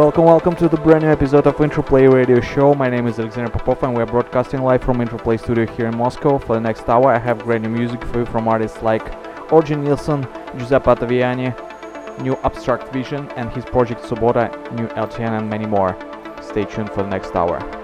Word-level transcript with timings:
Welcome, 0.00 0.24
welcome 0.24 0.56
to 0.56 0.66
the 0.66 0.78
brand 0.78 1.04
new 1.04 1.10
episode 1.10 1.46
of 1.46 1.60
Interplay 1.60 2.06
Radio 2.06 2.40
Show. 2.40 2.74
My 2.74 2.88
name 2.88 3.06
is 3.06 3.18
Alexander 3.18 3.50
Popov 3.50 3.82
and 3.82 3.94
we're 3.94 4.06
broadcasting 4.06 4.62
live 4.62 4.82
from 4.82 5.02
Interplay 5.02 5.36
Studio 5.36 5.66
here 5.66 5.88
in 5.88 5.96
Moscow. 5.98 6.38
For 6.38 6.54
the 6.54 6.60
next 6.60 6.88
hour, 6.88 7.12
I 7.12 7.18
have 7.18 7.40
great 7.40 7.60
new 7.60 7.68
music 7.68 8.02
for 8.04 8.20
you 8.20 8.24
from 8.24 8.48
artists 8.48 8.82
like 8.82 9.04
Orjan 9.50 9.84
Nilsen, 9.84 10.26
Giuseppe 10.58 10.86
Ottaviani, 10.86 12.22
New 12.22 12.34
Abstract 12.44 12.90
Vision, 12.94 13.28
and 13.36 13.50
his 13.50 13.66
project 13.66 14.00
Sobota, 14.00 14.48
New 14.72 14.86
LTN, 14.86 15.38
and 15.38 15.50
many 15.50 15.66
more. 15.66 15.94
Stay 16.40 16.64
tuned 16.64 16.88
for 16.88 17.02
the 17.02 17.10
next 17.10 17.36
hour. 17.36 17.79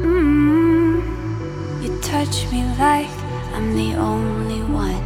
Mm-hmm. 0.00 1.82
You 1.82 2.00
touch 2.00 2.50
me 2.50 2.64
like 2.78 3.10
I'm 3.52 3.76
the 3.76 3.94
only 3.96 4.62
one. 4.62 5.04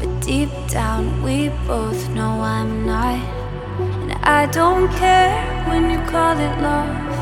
But 0.00 0.20
deep 0.20 0.50
down, 0.68 1.22
we 1.22 1.50
both 1.68 2.08
know 2.10 2.40
I'm 2.40 2.84
not. 2.84 3.20
And 4.02 4.12
I 4.24 4.46
don't 4.46 4.90
care 4.94 5.64
when 5.68 5.90
you 5.92 5.98
call 6.10 6.36
it 6.36 6.60
love. 6.60 7.12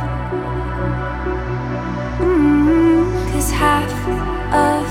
Mm-hmm. 2.21 3.33
Cause 3.33 3.51
half 3.51 3.93
of 4.55 4.89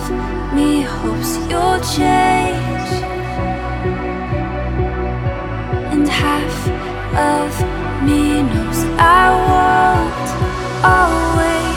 me 0.54 0.84
hopes 0.84 1.38
you'll 1.50 1.80
change. 1.98 2.90
And 5.94 6.08
half 6.08 6.58
of 7.34 7.52
me 8.06 8.44
knows 8.44 8.84
I 9.00 9.34
won't 9.50 10.30
always. 10.86 11.69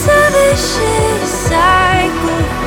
It's 0.00 0.06
a 0.06 0.30
vicious 0.30 1.48
cycle. 1.48 2.57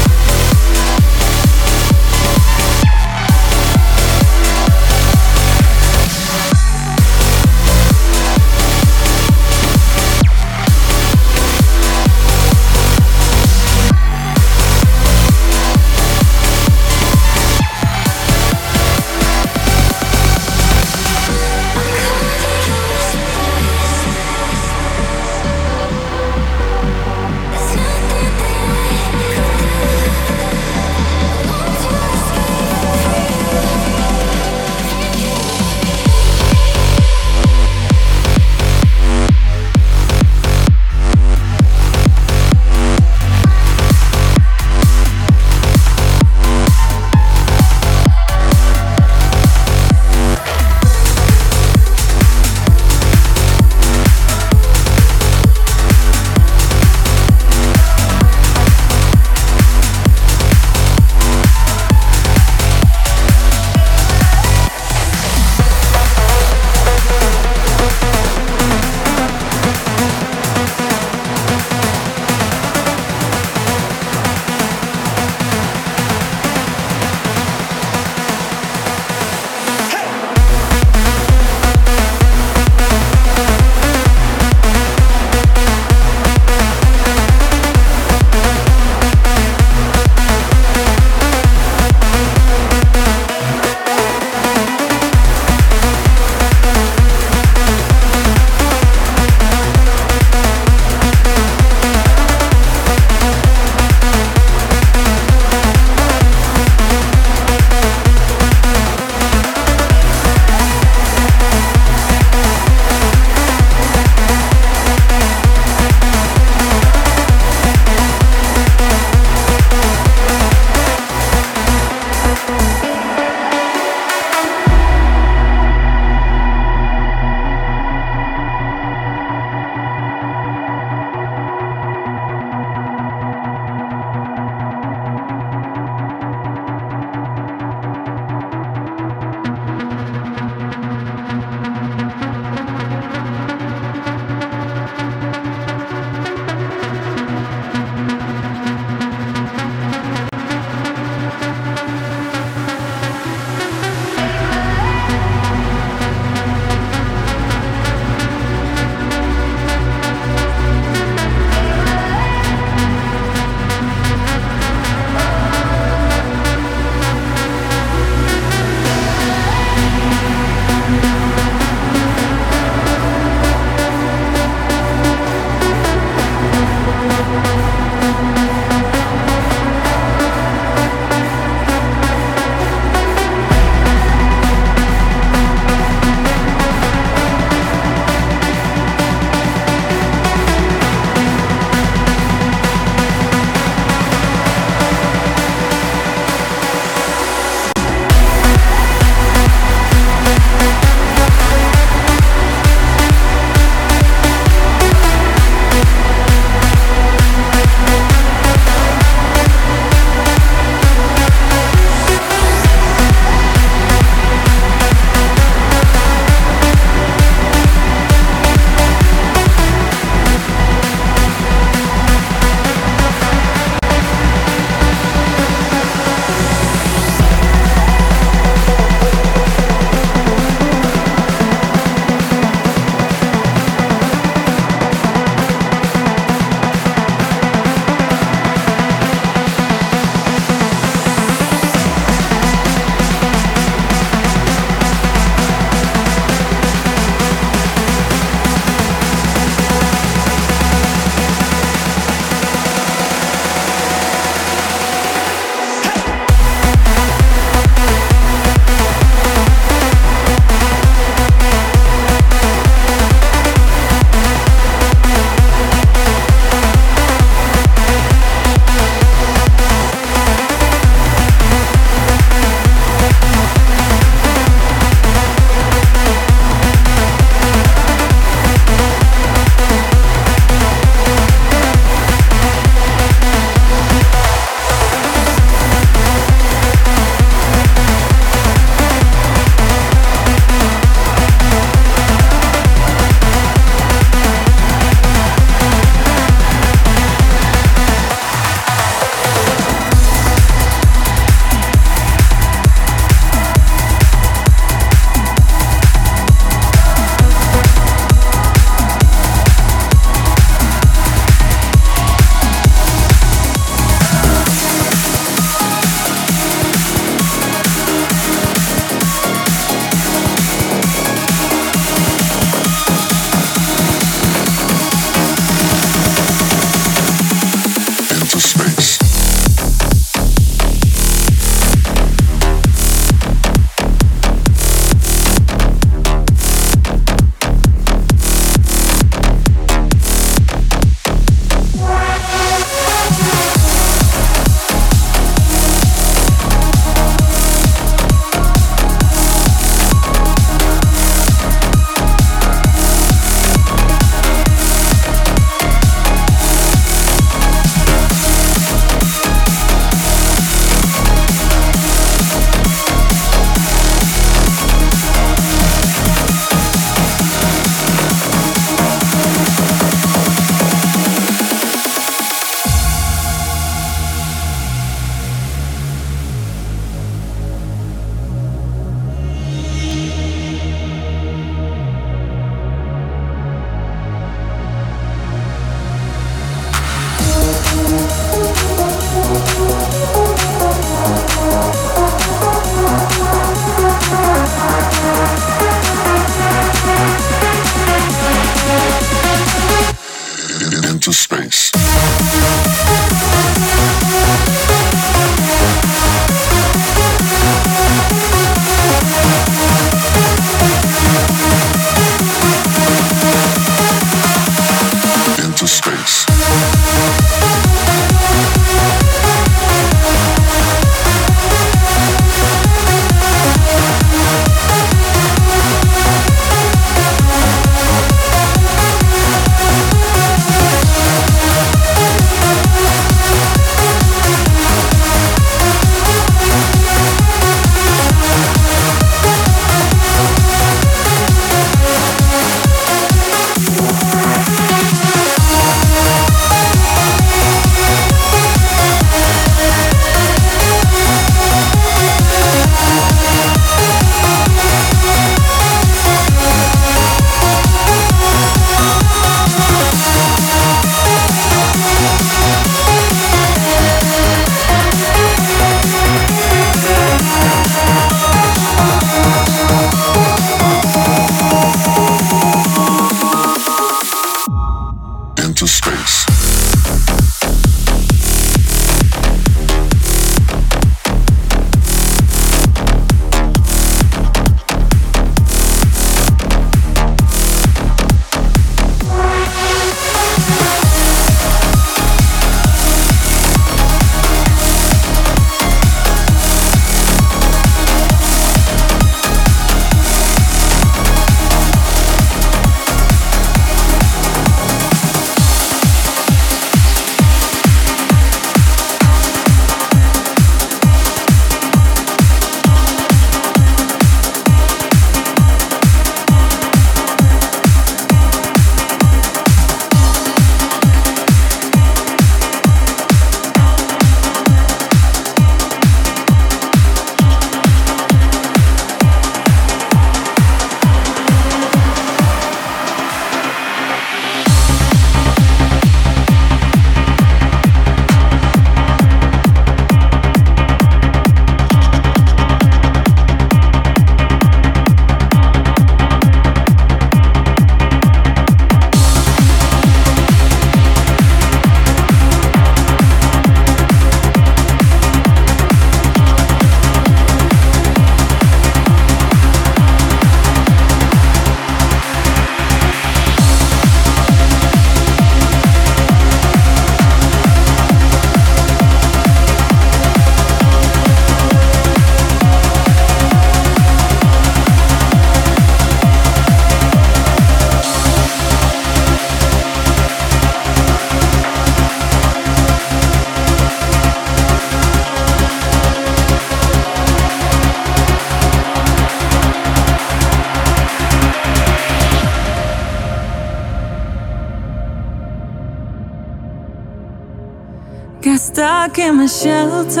Stuck 598.96 599.06
in 599.06 599.16
my 599.16 599.26
shelter. 599.26 600.00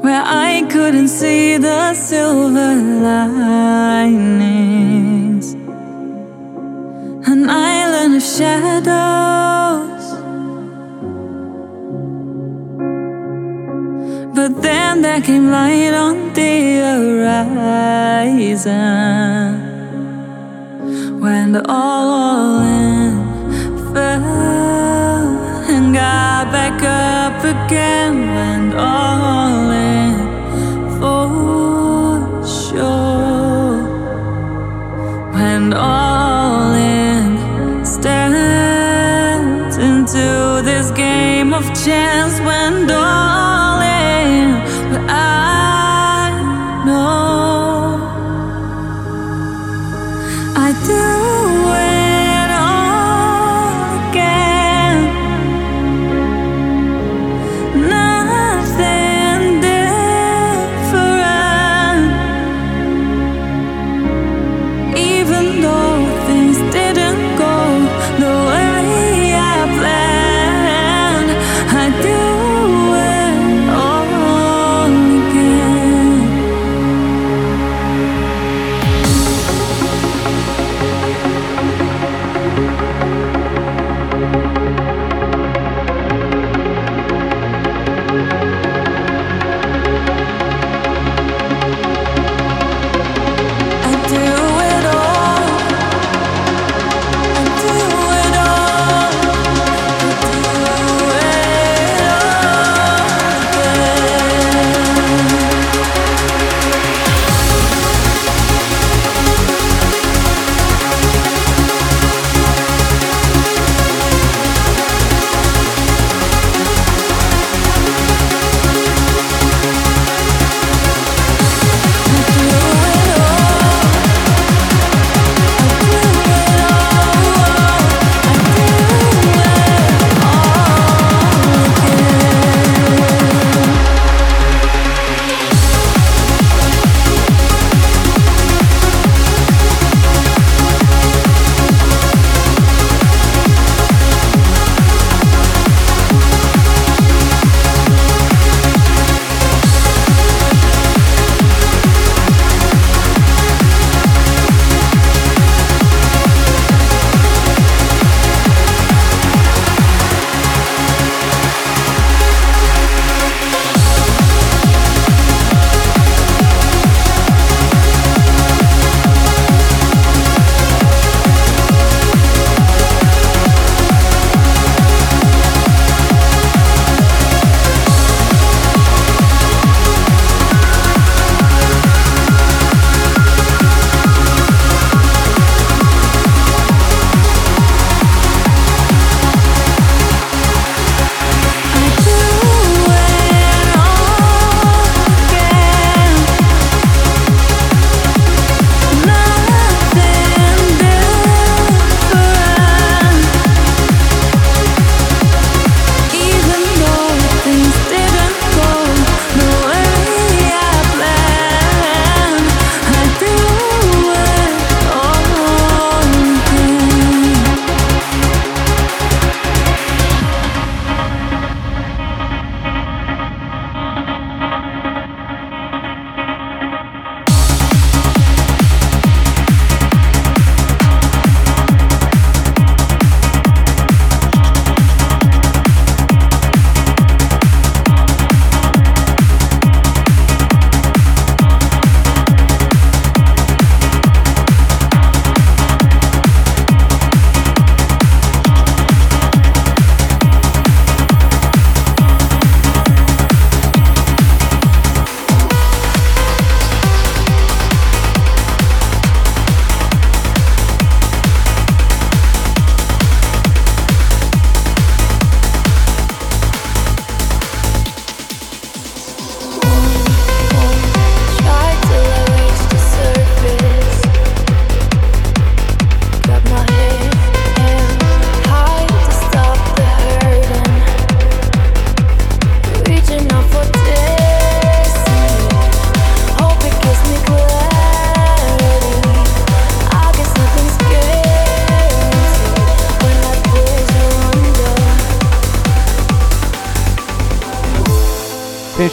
Where 0.00 0.22
I 0.24 0.66
couldn't 0.70 1.08
see 1.08 1.56
the 1.56 1.94
silver 1.94 2.74
linings, 3.02 4.36
an 7.26 7.50
island 7.50 8.14
of 8.16 8.22
shadows. 8.22 10.06
But 14.34 14.62
then 14.62 15.02
there 15.02 15.20
came 15.20 15.50
light 15.50 15.94
on 15.94 16.32
the 16.32 16.80
horizon. 17.50 18.46
When 21.20 21.56
all, 21.56 21.64
all 21.68 22.60
in 22.62 23.27
again 27.54 28.14
went 28.36 28.74
all 28.74 29.70
in 29.70 30.16
for 30.98 32.46
sure. 32.46 33.76
Went 35.32 35.72
all 35.74 36.72
in 36.74 37.84
stepped 37.84 39.74
into 39.88 40.26
this 40.62 40.90
game 40.90 41.52
of 41.54 41.64
chance 41.84 42.38
went 42.40 42.90
all 42.90 43.37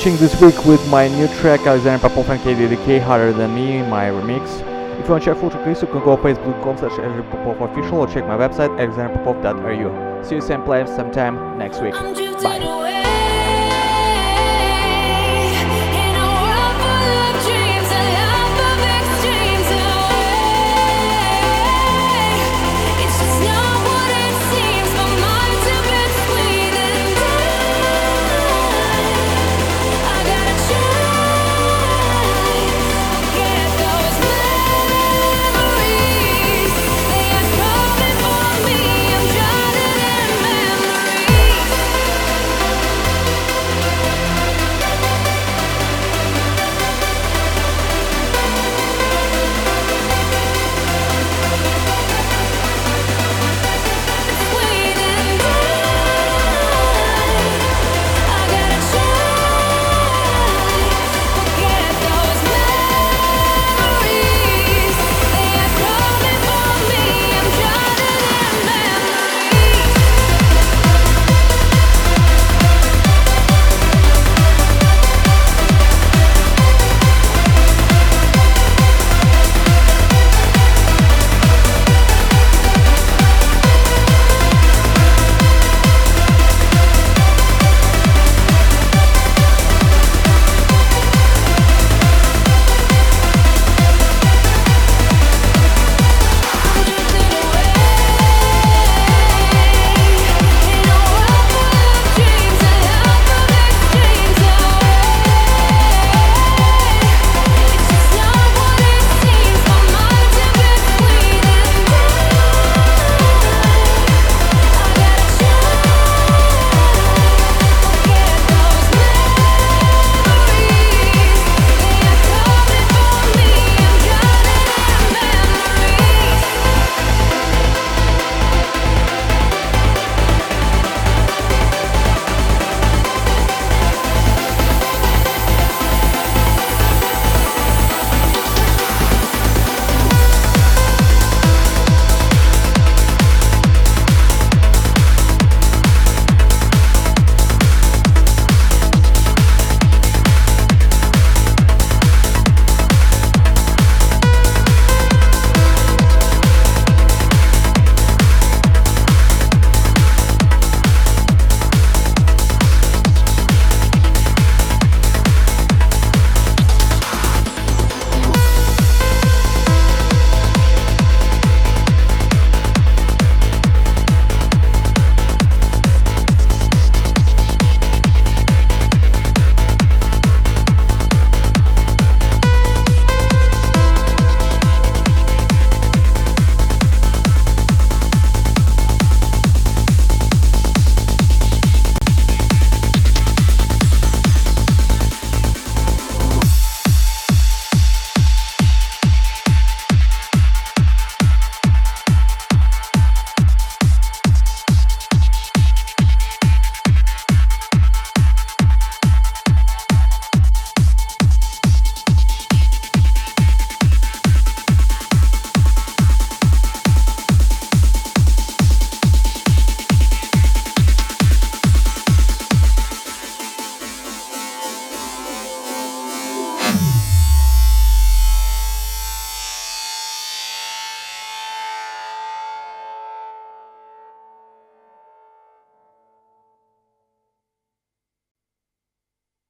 Finishing 0.06 0.28
this 0.28 0.40
week 0.40 0.66
with 0.66 0.88
my 0.90 1.08
new 1.08 1.28
track 1.40 1.62
Alexander 1.62 2.00
Popov 2.08 2.30
and 2.30 2.40
KDDK 2.42 3.02
Harder 3.02 3.34
Than 3.34 3.56
Me, 3.56 3.82
my 3.82 4.06
remix. 4.06 4.62
If 5.00 5.06
you 5.06 5.12
want 5.12 5.24
to 5.24 5.32
check 5.32 5.40
full 5.40 5.50
tracklist, 5.50 5.82
you 5.82 5.88
can 5.88 6.04
go 6.04 6.16
to 6.16 6.22
facebook.com 6.22 6.78
slash 6.78 6.92
Popov 7.32 7.72
official 7.72 7.98
or 8.02 8.08
check 8.08 8.28
my 8.28 8.38
website 8.38 8.70
alexanderpopov.ru. 8.78 10.24
See 10.24 10.36
you 10.36 10.42
same 10.42 10.62
place, 10.62 10.90
same 10.90 11.12
time 11.12 11.58
next 11.58 11.82
week. 11.82 11.96
Bye. 11.96 12.95